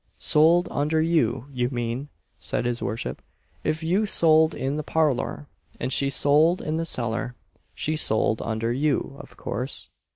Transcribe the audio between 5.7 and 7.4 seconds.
and she sold in the cellar,